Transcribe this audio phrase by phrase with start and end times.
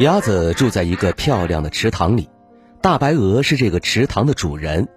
[0.00, 2.30] 鸭子住在一个漂亮的池塘里，
[2.80, 4.88] 大白鹅是这个池塘的主人。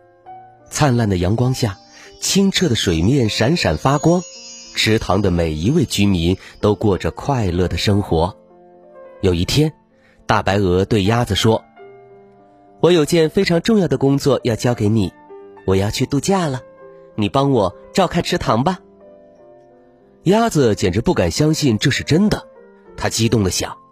[0.69, 1.77] 灿烂的阳光下，
[2.21, 4.21] 清澈的水面闪闪发光，
[4.75, 8.37] 池塘的每一位居民都过着快乐的生活。
[9.19, 9.73] 有一天，
[10.25, 11.65] 大白鹅对鸭子说
[12.79, 15.11] ：“我有件非常重要的工作要交给你，
[15.65, 16.61] 我要去度假了，
[17.15, 18.79] 你帮我照看池塘吧。”
[20.23, 22.47] 鸭子简直不敢相信这是真的，
[22.95, 23.82] 它激动的想。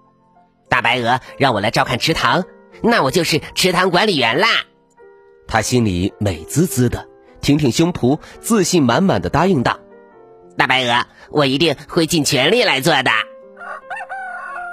[0.71, 2.45] 大白鹅让我来照看池塘，
[2.81, 4.47] 那我就是池塘管理员啦。
[5.45, 7.09] 他心里美滋滋的，
[7.41, 9.77] 挺挺胸脯，自信满满的答应道
[10.57, 13.11] ：“大白鹅，我一定会尽全力来做的。”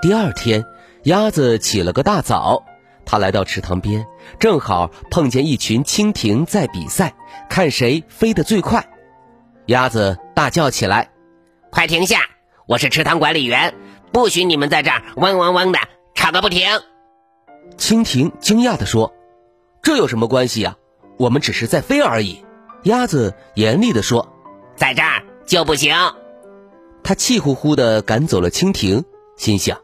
[0.00, 0.64] 第二天，
[1.02, 2.62] 鸭子起了个大早，
[3.04, 4.06] 它来到池塘边，
[4.38, 7.12] 正好碰见一群蜻蜓在比赛，
[7.50, 8.88] 看谁飞得最快。
[9.66, 11.10] 鸭子大叫起来
[11.72, 12.20] ：“快停下！
[12.68, 13.74] 我是池塘管理员。”
[14.10, 15.78] 不许你们在这儿嗡嗡嗡的
[16.18, 16.66] 吵个不停！
[17.76, 19.14] 蜻蜓惊讶地说
[19.82, 20.76] ：“这有什么关系呀？
[21.16, 22.44] 我们只是在飞而已。”
[22.82, 24.28] 鸭子严厉地说
[24.74, 25.94] ：“在这儿就不行。”
[27.04, 29.04] 他气呼呼地赶走了蜻蜓，
[29.36, 29.78] 心想：“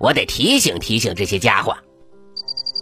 [0.00, 1.76] 我得提醒提醒这些家伙。”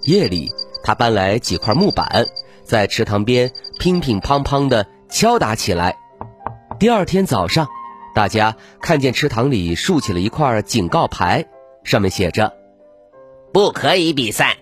[0.06, 0.52] 夜里，
[0.84, 2.24] 他搬来几块木板，
[2.62, 5.98] 在池塘边乒乒乓乓地敲打起来。
[6.78, 7.66] 第二天早上。
[8.14, 11.44] 大家看见池塘里竖起了一块警告牌，
[11.83, 12.52] 上面写着
[13.54, 14.58] ：“不可以比赛。”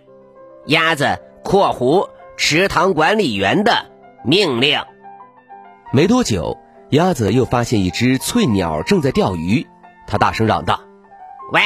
[0.67, 3.87] 鸭子（括弧池塘管理员的
[4.25, 4.81] 命令）。
[5.93, 6.57] 没多久，
[6.91, 9.67] 鸭子又发现一只翠鸟正在钓鱼，
[10.07, 10.81] 它大声嚷道
[11.53, 11.61] ：“喂，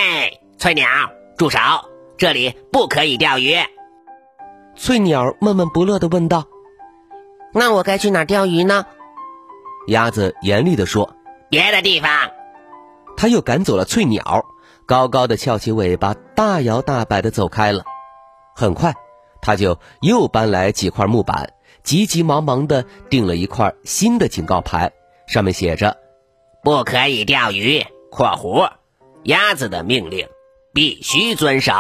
[0.57, 0.87] 翠鸟，
[1.37, 1.59] 住手！
[2.17, 3.57] 这里不可以钓鱼。”
[4.75, 6.45] 翠鸟闷闷不乐地问道
[7.53, 8.87] ：“那我该去哪钓鱼呢？”
[9.89, 11.13] 鸭子严厉地说。
[11.49, 12.11] 别的地方，
[13.17, 14.45] 他又赶走了翠鸟，
[14.87, 17.83] 高高的翘起尾巴，大摇大摆的走开了。
[18.55, 18.95] 很快，
[19.43, 21.53] 他就又搬来几块木板，
[21.83, 24.93] 急急忙忙的订了一块新的警告牌，
[25.27, 25.97] 上面写着
[26.63, 27.85] ：“不可以钓鱼。
[28.11, 28.71] ”（括弧
[29.25, 30.29] 鸭子的命令
[30.73, 31.73] 必须遵守。）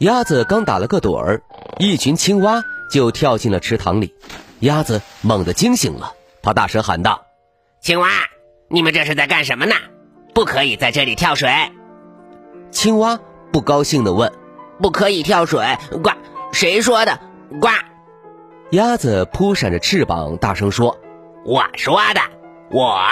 [0.00, 1.42] 鸭子刚打了个盹儿，
[1.78, 2.62] 一群青蛙
[2.92, 4.14] 就跳进了池塘里，
[4.60, 6.12] 鸭子猛地惊醒了，
[6.42, 7.24] 他大声喊道。
[7.80, 8.08] 青蛙，
[8.68, 9.74] 你们这是在干什么呢？
[10.40, 11.50] 不可以在这里跳水！
[12.70, 13.20] 青蛙
[13.52, 14.32] 不高兴地问
[14.80, 15.62] ：“不可以跳水？”
[16.02, 16.12] 呱，
[16.50, 17.20] 谁说的？
[17.60, 17.68] 呱！
[18.70, 20.98] 鸭子扑闪着翅膀，大声说
[21.44, 22.22] ：“我说的，
[22.70, 23.02] 我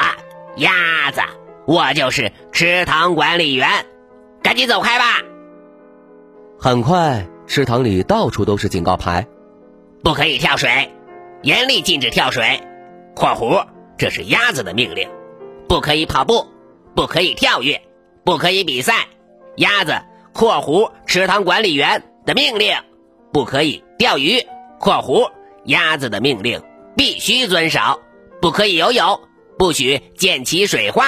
[0.56, 1.21] 鸭子，
[1.67, 3.69] 我就是池塘管理员，
[4.43, 5.21] 赶紧走开吧！”
[6.59, 9.27] 很快，池塘里到处都是警告牌
[10.03, 10.94] ：“不可以跳水，
[11.43, 12.62] 严厉禁止跳水。
[13.15, 13.67] ”（括弧）
[13.99, 15.06] 这是鸭子的命令，
[15.69, 16.47] 不可以跑步，
[16.98, 17.81] 不可以跳跃，
[18.25, 19.06] 不可以比赛。
[19.54, 19.92] 鸭子
[20.34, 22.76] （括弧池塘管理员的命令）
[23.32, 24.44] 不可以钓鱼
[24.81, 25.31] （括弧
[25.66, 26.60] 鸭子的命令
[26.97, 27.78] 必须遵守）
[28.42, 29.20] 不可以游泳，
[29.56, 31.04] 不许溅起水花。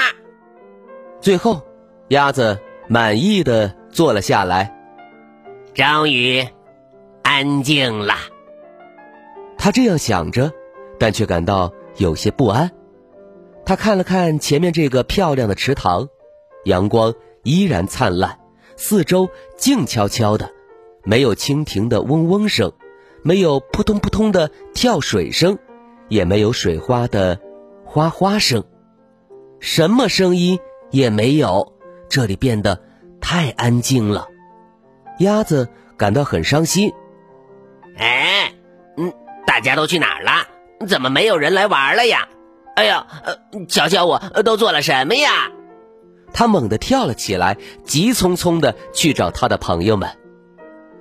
[1.21, 1.61] 最后，
[2.11, 2.57] 鸭子
[2.87, 4.73] 满意的坐了下来，
[5.75, 6.47] 终于
[7.23, 8.15] 安静了。
[9.59, 10.53] 他这样想着，
[11.01, 12.71] 但却感到有些不安。
[13.71, 16.09] 他看了看前面这个漂亮的池塘，
[16.65, 17.15] 阳光
[17.45, 18.41] 依然灿烂，
[18.77, 20.51] 四周静悄悄的，
[21.05, 22.73] 没有蜻蜓的嗡嗡声，
[23.23, 25.57] 没有扑通扑通的跳水声，
[26.09, 27.41] 也没有水花的
[27.85, 28.65] 哗哗声，
[29.61, 30.59] 什么声音
[30.91, 31.73] 也没有。
[32.09, 32.83] 这里变得
[33.21, 34.27] 太安静了，
[35.21, 36.93] 鸭子感到很伤心。
[37.97, 38.53] 哎，
[38.97, 39.13] 嗯，
[39.47, 40.89] 大家都去哪儿了？
[40.89, 42.27] 怎么没有人来玩了呀？
[42.81, 45.51] 哎呀，呃，瞧瞧我都做了什么呀！
[46.33, 50.09] 他猛地跳了起来，急匆匆的去找他的朋友们。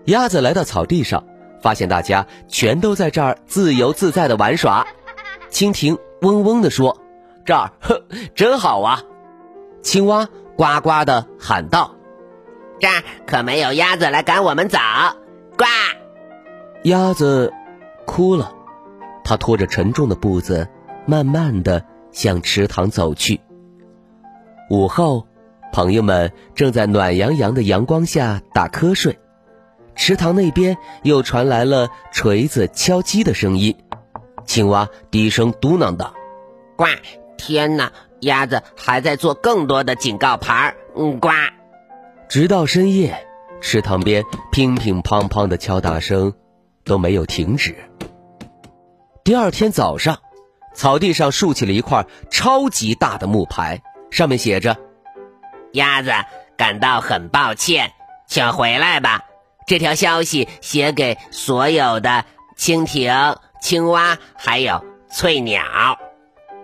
[0.04, 1.24] 鸭子来到草地上，
[1.62, 4.86] 发现大家全都在这儿自由自在的玩耍。
[5.50, 7.00] 蜻蜓嗡嗡的说
[7.46, 8.04] ：“这儿呵，
[8.36, 9.02] 真好啊！”
[9.82, 10.28] 青蛙
[10.58, 11.96] 呱呱的喊道
[12.82, 14.78] ：“这儿可没有鸭子来赶我们走！”
[15.58, 15.64] 呱！
[16.84, 17.54] 鸭子
[18.06, 18.52] 哭了，
[19.24, 20.68] 它拖着沉重的步子。
[21.10, 23.42] 慢慢的向池塘走去，
[24.70, 25.26] 午后，
[25.74, 29.18] 朋友们正在暖洋洋的阳光下打瞌睡，
[29.96, 33.76] 池塘那边又传来了锤子敲击的声音。
[34.46, 36.14] 青蛙低声嘟囔道
[36.78, 36.86] ：“呱！
[37.40, 41.30] 天哪，鸭子还在做更多的警告牌嗯，呱！”
[42.30, 43.26] 直到深夜，
[43.62, 46.34] 池塘边乒乒乓乓的敲打声
[46.84, 47.76] 都没有停止。
[49.24, 50.20] 第二天早上，
[50.80, 53.82] 草地上竖起了一块超级大的木牌。
[54.12, 54.78] 上面写着
[55.74, 56.10] ：“鸭子
[56.56, 57.92] 感到很抱歉，
[58.30, 59.26] 请回来吧。”
[59.68, 62.24] 这条消息写给所有的
[62.58, 66.00] 蜻蜓、青蛙还有翠鸟，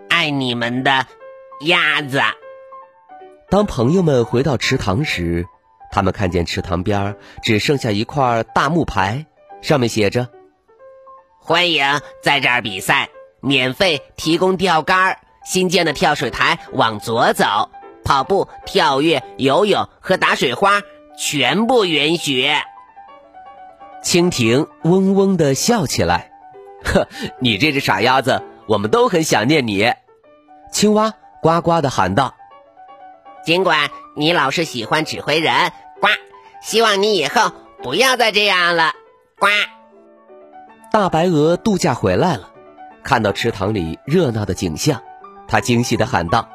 [0.07, 1.05] 爱你们的
[1.59, 2.21] 鸭子。
[3.49, 5.45] 当朋友们回到池塘时，
[5.91, 9.25] 他们看见池塘边只剩下一块大木牌，
[9.61, 10.29] 上面写着
[11.37, 13.09] ：“欢迎在这儿比赛，
[13.45, 17.69] 免费提供钓竿。”新建的跳水台往左走，
[18.03, 20.81] 跑步、跳跃、游泳和打水花
[21.19, 22.49] 全部允许。
[24.03, 26.31] 蜻蜓嗡嗡地笑起来，
[26.83, 27.07] 呵，
[27.39, 29.93] 你这只傻鸭子，我们都很想念你。
[30.71, 31.13] 青蛙
[31.43, 32.33] 呱呱地喊道
[33.45, 35.71] ：“尽管你老是喜欢指挥人，
[36.01, 36.07] 呱，
[36.63, 37.51] 希望你以后
[37.83, 38.93] 不要再这样了，
[39.37, 39.45] 呱。”
[40.91, 42.49] 大白鹅度假回来了，
[43.05, 45.01] 看到池塘里热闹的景象。
[45.47, 46.49] 他惊喜地喊道：“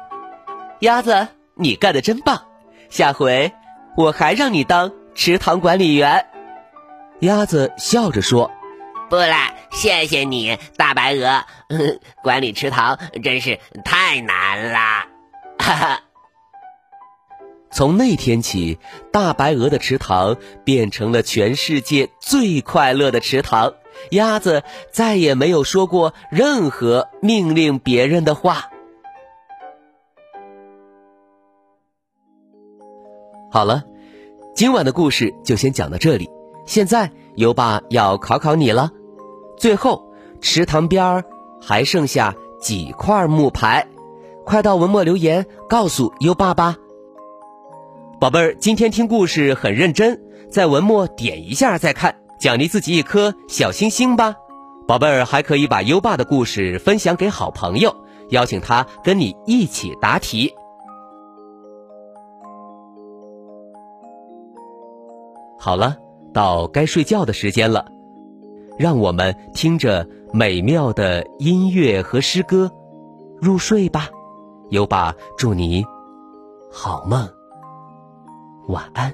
[0.81, 2.43] 鸭子，你干得真棒！
[2.89, 3.53] 下回
[3.95, 6.27] 我还让你当池塘管理员。”
[7.21, 8.51] 鸭子笑着说
[9.09, 11.45] ：“不了，谢谢你，大白鹅。
[12.21, 15.07] 管理池塘真是太难了。”
[15.57, 16.01] 哈哈。
[17.71, 18.77] 从那天起，
[19.13, 23.75] 大白鹅的池塘变成了全世界最快乐的池塘。
[24.09, 28.69] 鸭子再也没有说过任何命令别人的话。
[33.51, 33.83] 好了，
[34.55, 36.29] 今晚的故事就先讲到这里。
[36.65, 38.91] 现在优爸要考考你了。
[39.57, 41.25] 最后，池塘边儿
[41.61, 43.87] 还剩下几块木牌？
[44.45, 46.77] 快到文末留言告诉优爸吧。
[48.19, 54.35] 宝贝儿，今天听故事很认真，在文末点一下再看，奖励自己一颗小星星吧。
[54.87, 57.95] 宝贝儿还可以把优爸的故事分享给好朋友，
[58.31, 60.51] 邀请他跟你一起答题。
[65.59, 65.95] 好了，
[66.33, 67.85] 到该睡觉的时间了，
[68.77, 72.71] 让我们听着美妙的音乐和诗歌
[73.39, 74.09] 入睡吧。
[74.71, 75.85] 优爸祝你
[76.71, 77.29] 好梦，
[78.67, 79.13] 晚安。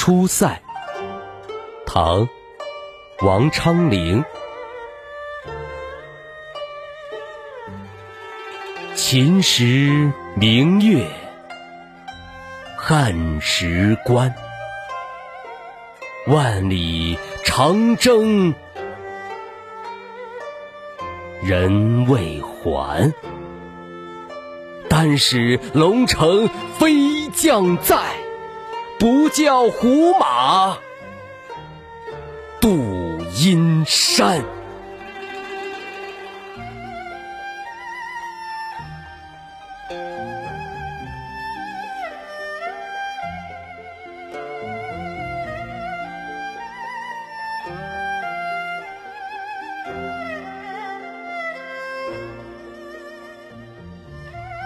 [0.00, 0.62] 出塞。
[1.84, 2.26] 唐，
[3.20, 4.24] 王昌龄。
[8.94, 11.06] 秦时明月，
[12.78, 14.34] 汉时关。
[16.28, 18.54] 万里长征
[21.42, 23.12] 人未还，
[24.88, 27.98] 但使龙城飞将在，
[29.00, 30.76] 不教胡马。
[32.60, 34.44] 度阴山，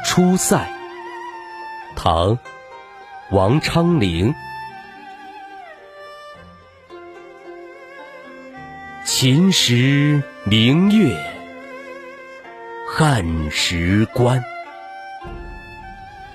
[0.04, 0.68] 出塞。
[1.94, 2.36] 唐，
[3.34, 4.32] 王昌龄。
[9.04, 11.16] 秦时明月，
[12.88, 14.40] 汉时关。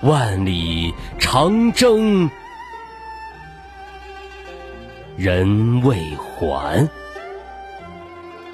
[0.02, 2.28] 万里长征
[5.16, 6.86] 人未还，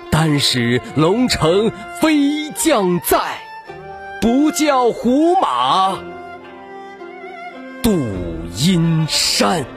[0.08, 3.40] 但使龙城飞将在，
[4.20, 5.98] 不教胡马
[8.66, 9.75] 金山。